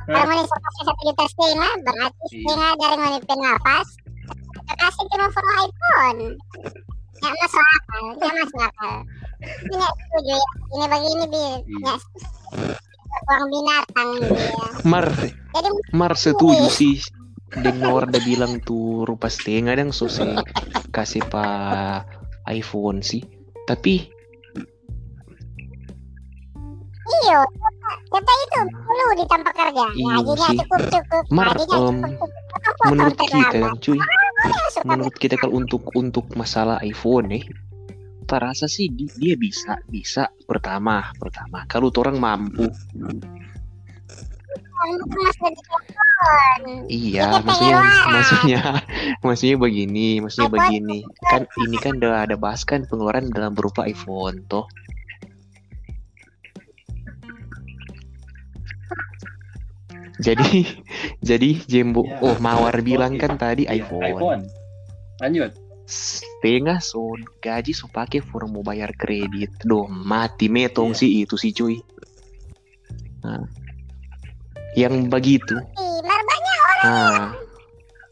[0.07, 0.23] Nah.
[0.23, 2.39] kalau monetisasi satu juta setengah berarti Iya.
[2.39, 3.87] setengah dari mulai nafas
[4.67, 6.19] kasih cuma for iPhone
[7.17, 8.93] ya masuk akal ya masuk akal
[9.41, 11.93] ini nggak setuju ya ini begini bi Iya.
[13.07, 15.07] ya uang binatang ini ya Mar,
[15.51, 16.99] jadi Mar setuju sih.
[17.47, 20.23] Dengar udah bilang tuh rupa setengah dang so se
[20.91, 21.47] kasih pa
[22.45, 23.23] iPhone sih.
[23.63, 24.11] Tapi
[27.23, 27.41] iyo
[28.07, 30.57] kita itu perlu ditampak kerja Iya gajinya sih.
[30.59, 31.23] cukup cukup.
[31.29, 32.29] Mar, gajinya em, cukup cukup.
[32.57, 33.99] Apa menurut kita dan cuy,
[34.67, 37.43] Suka menurut kita kalau untuk untuk masalah iPhone nih,
[38.25, 41.63] tak rasa sih di- dia bisa bisa pertama pertama.
[41.65, 42.67] Kalau orang mampu.
[46.87, 47.77] Iya maksudnya
[48.07, 48.59] maksudnya
[49.25, 50.99] maksudnya begini maksudnya begini.
[51.23, 54.65] kan ini kan udah ada bahas kan pengeluaran dalam berupa iPhone toh
[60.17, 60.49] jadi
[61.29, 62.17] jadi Jembo Ya.
[62.21, 64.03] oh Mawar bilang kan tadi Iya, iPhone.
[64.03, 64.43] iPhone.
[65.19, 65.51] Lanjut.
[65.87, 66.99] setengah so
[67.39, 69.55] gaji so pakai for mau bayar kredit.
[69.63, 70.99] Doh mati metong Iya.
[70.99, 71.79] sih itu sih cuy.
[73.23, 73.47] Nah,
[74.75, 75.55] yang begitu.
[75.55, 77.23] Ih, mar banyak nah.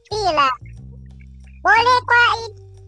[0.07, 0.49] Gila.
[1.59, 2.25] Boleh kok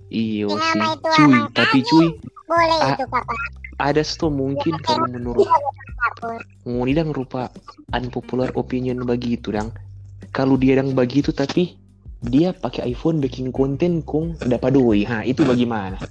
[0.08, 0.80] itu Yang sih.
[0.80, 2.08] nama itu cuy tapi cuy
[2.48, 2.96] boleh Ah.
[2.96, 3.40] itu kakak
[3.78, 7.54] ada sto mungkin kalau menurut dapur ngoni dang rupa
[7.94, 9.70] unpopular opinion begitu dang.
[10.34, 11.78] Kalau dia dang begitu tapi
[12.26, 16.02] dia pakai iPhone bikin konten kong dapat doi ha itu bagaimana?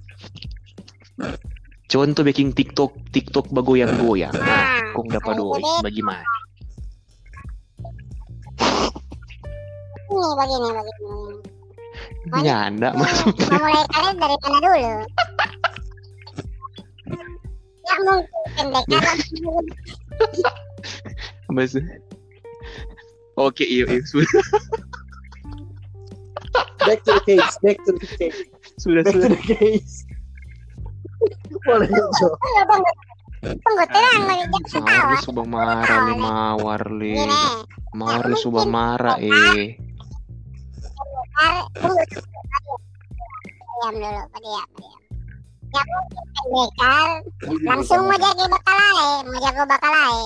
[1.90, 6.26] Contoh bikin TikTok TikTok bagoyang-goyang nah nah kong dapat doi itu bagaimana?
[10.06, 11.56] Ini begini begini
[12.26, 12.42] Banyak.
[12.42, 13.46] nyanda Ini maksudnya.
[13.54, 14.78] memulai kalian dari mana dulu
[17.96, 19.16] ya mungkin pendekar
[21.48, 21.84] maksud
[23.40, 24.28] oke iya iya sudah
[26.84, 28.40] back to the case back to the case
[28.76, 30.04] sudah back to sudah the case
[31.64, 32.28] boleh Jo
[33.46, 34.22] tunggu tenang
[34.66, 37.24] jangan Mawar subang marah le mawar gini
[37.94, 39.78] mawar le subang marah eh
[43.76, 45.05] diam dulu diam diam
[45.76, 45.84] ya
[46.40, 47.08] pendekar
[47.68, 50.20] langsung mau jadi bakalai mau jago bakalai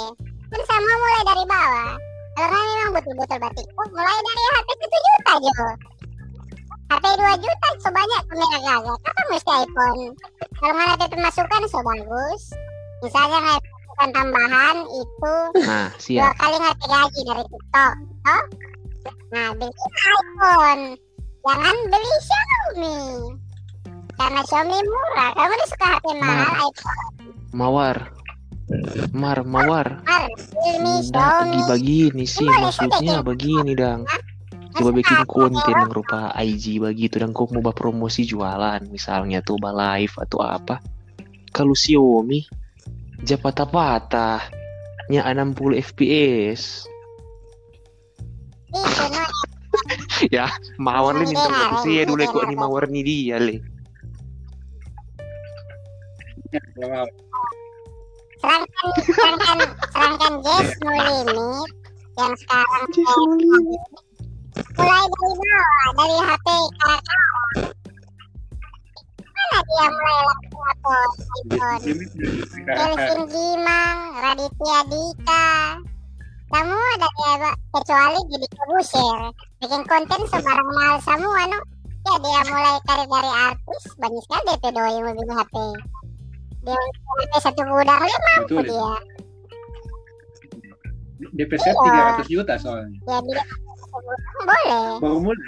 [0.51, 1.93] kan sama mulai dari bawah.
[2.35, 5.67] Karena memang betul-betul batik oh, mulai dari HP 1 juta Jo.
[6.91, 8.81] HP 2 juta sebanyak kamera gagal.
[9.07, 10.03] Kapan mesti iPhone?
[10.59, 12.43] Kalau nggak ada pemasukan so bagus.
[13.07, 15.35] Misalnya nggak pemasukan tambahan itu
[15.67, 17.95] nah dua siap kali ngerti gaji dari TikTok.
[18.27, 18.45] Oh
[19.31, 20.85] nah beli iPhone.
[21.41, 22.99] Jangan beli Xiaomi
[24.21, 25.31] karena Xiaomi murah.
[25.33, 27.01] Kamu udah suka HP mahal iPhone.
[27.57, 27.97] Mawar.
[29.17, 30.05] Mar mawar.
[30.05, 30.29] Nggak
[31.09, 31.59] Xiaomi.
[31.65, 34.05] begini sih maksudnya begini dang.
[34.77, 35.83] Coba bikin konten ya.
[35.83, 40.85] yang rupa IG begitu dan kok mau promosi jualan misalnya tuh bah live atau apa.
[41.51, 42.45] Kalau Xiaomi
[43.25, 44.47] japata-patah
[45.11, 45.59] nya 60
[45.91, 46.87] fps
[48.71, 49.05] itu
[50.31, 50.47] ya
[50.79, 53.70] mawar le minta sih ya dulu kok ini mawar nih dia le
[58.41, 59.59] serangkan serangkan
[59.95, 61.71] serangkan Jess no limit
[62.19, 62.85] yang sekarang
[64.75, 66.47] mulai dari bawah dari HP
[66.81, 67.19] karakter
[69.51, 71.83] mana dia mulai upload iPhone?
[72.71, 75.49] Kelvin Gimang, Raditya Dika,
[76.51, 79.19] semua dari Eba, kecuali jadi produser,
[79.59, 81.59] bikin konten sebarang mahal semua no.
[82.01, 85.55] Ya dia mulai karir dari artis, banyak sekali DP doi yang beli HP.
[86.61, 88.97] Dia HP satu gudang dia mampu Betul, dia.
[91.37, 92.99] DP set 300 juta soalnya.
[93.09, 93.43] Ya dia
[94.41, 95.41] boleh, Baru mulai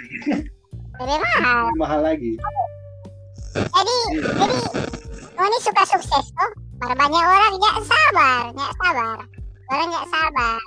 [1.01, 1.63] lebih mahal.
[1.79, 2.37] mahal lagi.
[3.53, 4.57] Jadi, jadi
[5.33, 6.51] oh ini suka sukses tuh.
[6.77, 9.17] Para banyak orang nggak sabar, nggak sabar.
[9.73, 10.61] Orang nggak sabar.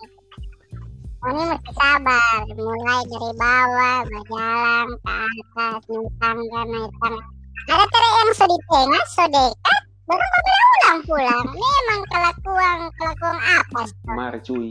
[1.27, 7.25] Oh, ini mesti sabar, mulai dari bawah, berjalan ke atas, naik tangga, naik tangga.
[7.67, 9.25] Ada tere yang so di tengah, so
[10.07, 11.45] Baru pulang pulang.
[11.51, 13.83] Memang kelakuan kelakuan apa?
[14.07, 14.71] Mar cuy.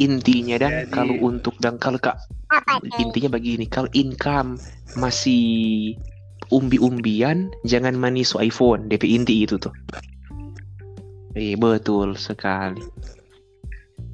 [0.00, 2.16] Intinya dan Jadi- kalau untuk dan kalau kak
[2.96, 4.56] intinya begini kalau income
[4.96, 5.92] masih
[6.48, 9.72] umbi-umbian jangan manis iPhone DP inti itu tuh
[11.36, 12.80] eh betul sekali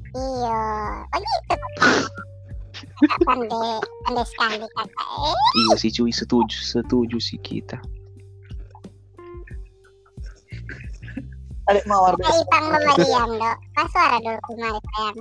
[0.09, 0.59] Iya,
[1.13, 1.55] begitu.
[2.99, 5.07] Pandai, pandai sekali kakak.
[5.31, 7.79] Eh, iya sih cuy setuju setuju sih kita
[11.69, 12.17] Adik mawar.
[12.17, 13.57] Kayak Ipang Memadiam, dok.
[13.77, 15.17] Pas suara dulu kemarin sayang.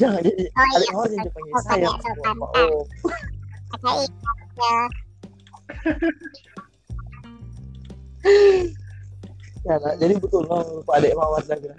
[0.00, 1.88] Jangan jadi Oh adik iya, mawar jangan dipanggil Oh, saya.
[2.56, 2.80] Oh,
[3.68, 4.78] Kakak Ipang, ya.
[9.68, 11.76] ya, nah, jadi betul no, Pak adik mawar dan iya.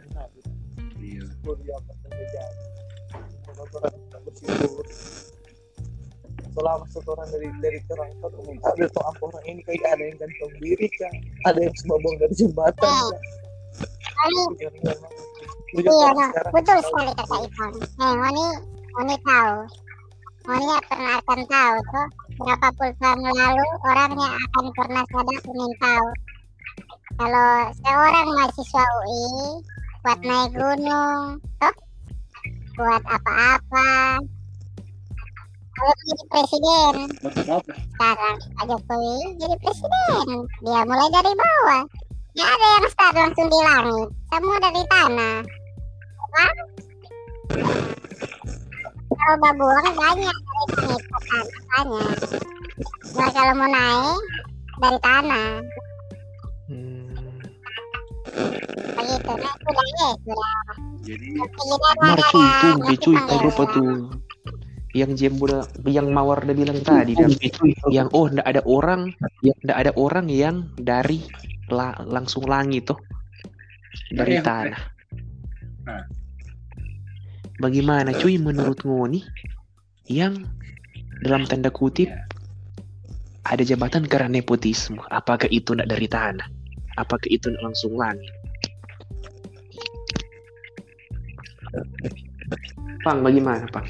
[1.49, 2.65] Syukur ya yang terjadi.
[3.57, 4.85] Orang bersyukur.
[6.53, 6.85] Selama
[7.25, 8.29] dari dari terang kan
[8.69, 11.09] ada tuh apa orang ini kayak ada yang gantung diri kan,
[11.49, 13.17] ada yang sebabong dari jembatan kan.
[15.73, 16.13] Iya,
[16.53, 17.73] betul sekali kakak Ipang.
[17.81, 18.45] Eh, Oni,
[19.01, 19.53] Oni tahu.
[20.53, 22.07] Ya pernah akan tahu tuh
[22.45, 26.07] berapa puluh tahun lalu orangnya akan pernah sadar ingin tahu
[27.17, 29.29] kalau seorang mahasiswa UI
[29.99, 31.75] buat naik gunung, toh
[32.79, 34.23] buat apa-apa.
[35.79, 36.93] Kalau jadi presiden,
[37.95, 40.27] sekarang Pak Jokowi jadi presiden.
[40.63, 41.83] Dia mulai dari bawah.
[42.35, 44.07] Nggak ada yang start langsung di langit.
[44.31, 45.37] Semua dari tanah.
[49.19, 50.95] Kalau babuang banyak dari ke
[51.27, 52.17] tanah banyak.
[53.15, 54.19] Nah kalau mau naik
[54.79, 55.49] dari tanah.
[61.03, 64.09] Jadi Presiden Mar ada cuy apa tuh?
[64.89, 67.29] Yang Jembo udah- yang Mawar udah bilang tadi dan.
[67.93, 69.13] Yang oh ndak ada orang
[69.61, 71.21] ndak ada orang yang dari
[71.69, 72.97] la- langsung langit tuh.
[74.13, 74.81] Dari Iya, tanah.
[75.85, 76.05] Nah.
[77.59, 79.25] bagaimana cuy menurut Ngoni
[80.07, 80.45] yang
[81.25, 82.23] dalam tanda kutip ya,
[83.43, 85.01] ada jabatan karena nepotisme.
[85.09, 86.58] Apakah itu ndak dari tanah
[86.99, 88.27] apakah itu langsung langit
[92.99, 93.87] Pang bagaimana Pang?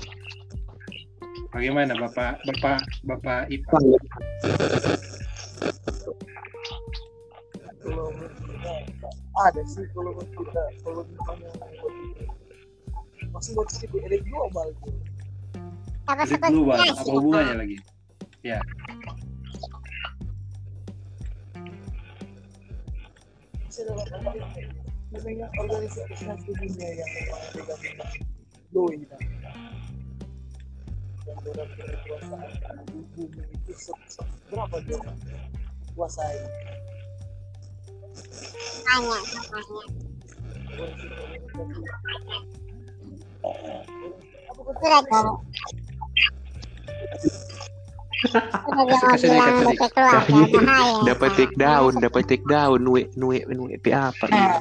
[1.50, 3.50] Bagaimana Bapak Bapak Bapak
[7.90, 8.74] kalau menurut kita
[9.40, 11.50] ada sih kalau kita kalau misalnya
[13.34, 14.94] masih buat sedikit erik global tuh.
[16.10, 17.78] Apa global, nasi, apa hubungannya lagi?
[18.42, 18.60] bisa
[25.10, 27.82] namanya organisasi dunia yang memang pegang
[28.70, 29.22] doi dan
[31.50, 33.94] kekuasaan di bumi itu
[34.54, 35.02] berapa dia
[35.98, 36.38] kuasai
[38.90, 39.86] banyak banyak.
[44.70, 45.02] Sudah
[48.20, 49.72] Kasih bahaya.
[51.08, 54.60] dapat take down dapat take down nue nue nue pe apa orang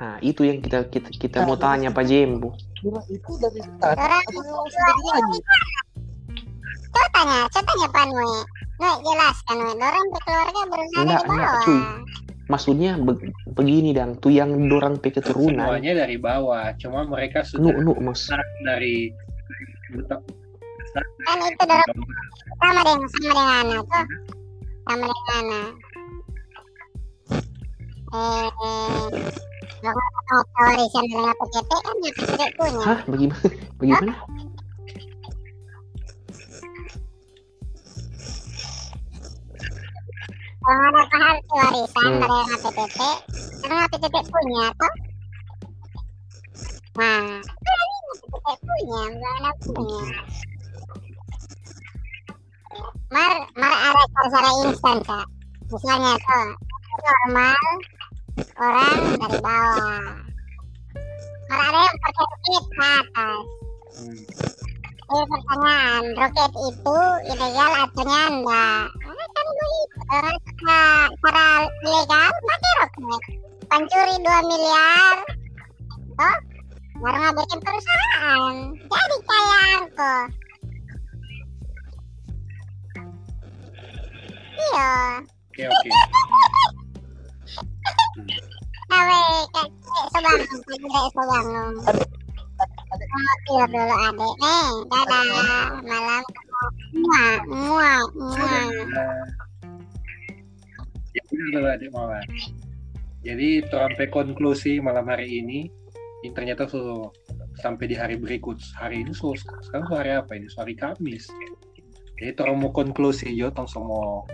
[0.00, 2.56] Nah, itu yang kita kita, kita mau tanya Pak Jembo.
[3.12, 3.60] itu dari
[7.12, 8.40] tanya, coba tanya Pak Nue.
[8.80, 9.76] Nue jelaskan Nue.
[9.76, 11.62] Dorang keluarga berusaha dari bawah.
[12.50, 15.70] Maksudnya be- begini dang, tuh yang dorang pe keturunan.
[15.70, 18.26] Semuanya dari bawah, cuma mereka Nu sudah nu mas.
[18.26, 19.14] start dari
[21.22, 21.86] Kan itu dorang
[22.58, 24.06] sama dengan sama dengan anak tuh.
[24.82, 25.70] Sama dengan anak.
[28.10, 29.06] Eh, eh,
[29.80, 32.82] kalau warisan dengan PKT kan yang sudah punya.
[32.82, 33.46] Hah, bagaimana?
[33.78, 34.12] Bagaimana?
[40.60, 40.92] Paham
[41.48, 42.98] warisan dari HPTP,
[43.64, 44.94] karena HPTP punya tuh.
[47.00, 49.00] Nah, HPTP punya,
[49.40, 50.04] anak punya.
[53.10, 55.26] Mar, mar ada cara instan kak.
[55.66, 56.46] Misalnya tuh
[57.00, 57.64] normal
[58.60, 60.04] orang dari bawah.
[61.48, 63.44] Mar ada yang pakai roket ke atas.
[65.10, 66.98] Ini pertanyaan, roket itu
[67.34, 68.68] ilegal atau nyanda?
[68.86, 69.98] Nah, kan begitu.
[70.10, 73.38] Orang suka cara ilegal pakai roket.
[73.70, 75.16] Pancuri 2 miliar.
[76.20, 76.36] Toh,
[77.00, 78.54] baru ngabisin perusahaan.
[78.76, 80.16] Jadi kaya angko.
[84.60, 84.92] Iya.
[85.24, 85.88] oke oke.
[88.90, 89.22] Nah, gawe
[89.54, 89.70] kayak
[90.10, 91.14] sobangun kayak
[92.90, 95.22] mau tidur dulu adik nih dadah
[95.86, 96.22] malam
[96.90, 98.68] muah muah muah
[101.40, 102.24] Ya udah adik mawar.
[103.24, 105.72] Jadi sampai konklusi malam hari ini,
[106.20, 107.12] ini ternyata so,
[107.60, 108.60] sampai di hari berikut.
[108.76, 110.52] Hari ini so, sekarang so hari apa ini?
[110.52, 111.32] So, hari Kamis.
[112.20, 114.28] Jadi orang mau konklusi yo, tong semua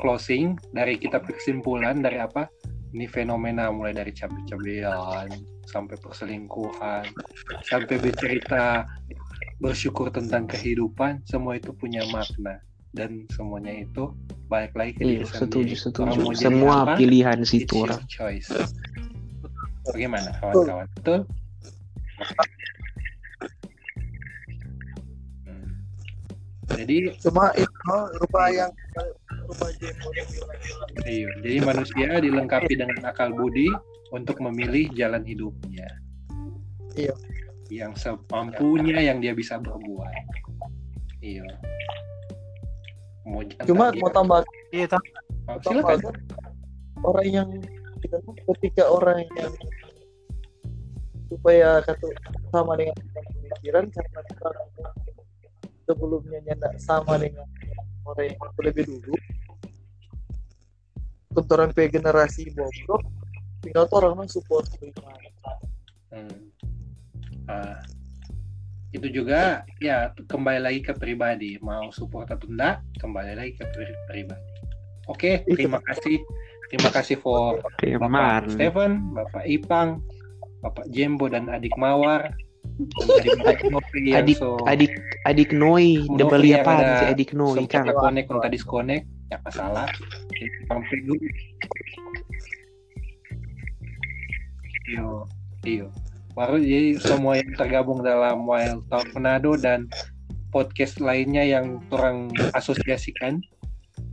[0.00, 2.48] closing dari kita kesimpulan dari apa?
[2.96, 5.28] Ini fenomena mulai dari cabai-cabean
[5.68, 7.04] sampai perselingkuhan
[7.68, 8.88] sampai bercerita
[9.60, 12.56] bersyukur tentang kehidupan semua itu punya makna
[12.92, 14.10] dan semuanya itu
[14.48, 15.76] balik lagi ke diri Iya, sendiri.
[15.76, 16.40] setuju, Orang setuju.
[16.40, 18.00] Semua apa, pilihan situ orang.
[18.08, 18.48] choice.
[19.84, 20.86] Bagaimana kawan-kawan?
[20.96, 21.20] Betul?
[25.44, 25.68] Hmm.
[26.76, 28.72] Jadi cuma itu rupa yang
[29.48, 29.66] rupa
[31.08, 33.72] Iya, jadi manusia dilengkapi dengan akal budi
[34.12, 35.88] untuk memilih jalan hidupnya.
[36.92, 37.14] Iya.
[37.68, 40.12] Yang semampunya yang dia bisa berbuat.
[41.20, 41.44] Iya.
[43.28, 44.40] Mau cuma entah mau tambah.
[44.72, 44.86] Iya,
[45.60, 46.00] silakan.
[47.04, 47.48] orang yang
[48.56, 49.52] ketika orang yang
[51.28, 52.08] supaya kata
[52.48, 54.68] sama dengan pemikiran karena orang
[55.84, 57.44] sebelumnya nyendak sama dengan
[58.08, 59.14] orang yang lebih dulu
[61.36, 63.04] untuk orang pe generasi bobrok
[63.60, 65.28] tinggal tuh orang mah support gimana
[66.08, 66.48] Hmm.
[67.52, 67.84] Ah,
[68.88, 71.60] itu juga ya kembali lagi ke pribadi.
[71.60, 74.44] Mau support atau enggak kembali lagi ke pri- pribadi.
[75.08, 75.56] Oke Itu.
[75.56, 76.20] terima kasih.
[76.68, 78.12] Terima kasih for Teman.
[78.12, 79.88] Bapak Steven Bapak Ipang
[80.60, 82.32] Bapak Jembo dan adik Mawar.
[84.14, 84.94] Adik so adik
[85.26, 86.78] adik Noi, double apa?
[86.78, 87.82] ada si adik Noi kan?
[87.90, 89.02] connect entah disconnect.
[89.34, 89.90] Ya masalah.
[90.70, 91.26] Sampai dulu.
[94.88, 95.26] Iyo
[95.66, 95.86] iyo
[96.38, 99.90] baru jadi semua yang tergabung dalam Wild Talk Manado dan
[100.54, 103.42] podcast lainnya yang orang asosiasikan.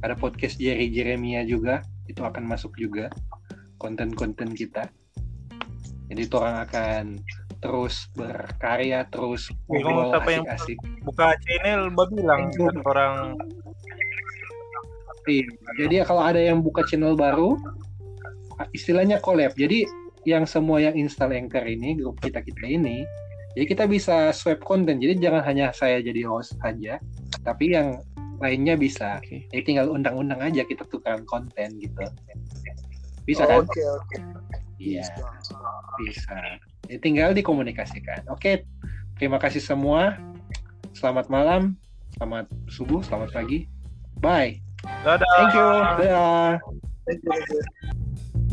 [0.01, 3.13] Ada podcast Jerry Jeremia juga itu akan masuk juga
[3.77, 4.89] konten-konten kita.
[6.09, 7.03] Jadi orang akan
[7.61, 10.81] terus berkarya terus ngobrol asik-asik.
[11.05, 13.13] Buka channel, Mbak bilang kan orang.
[15.29, 15.45] Iya,
[15.77, 17.57] Jadi kalau ada yang buka channel baru,
[18.73, 19.53] istilahnya collab.
[19.57, 23.05] Jadi yang semua yang install Anchor ini, grup kita kita ini,
[23.55, 24.99] jadi kita bisa swap konten.
[24.99, 26.99] Jadi jangan hanya saya jadi host aja,
[27.47, 28.03] tapi yang
[28.43, 29.21] lainnya bisa.
[29.23, 29.47] Oke.
[29.47, 32.03] Jadi tinggal undang-undang aja kita tukeran konten gitu.
[33.23, 33.63] Bisa kan?
[33.63, 34.17] oke oke
[34.75, 35.07] Iya,
[36.03, 36.35] bisa.
[36.83, 38.27] Jadi tinggal dikomunikasikan.
[38.27, 38.67] Oke,
[39.15, 40.19] terima kasih semua.
[40.91, 41.79] Selamat malam,
[42.19, 43.71] selamat subuh, selamat pagi.
[44.19, 44.59] Bye.
[45.07, 45.23] Dadah.
[45.39, 45.69] Thank you.
[46.03, 46.59] Dadah.
[47.07, 48.43] Thank you, thank you.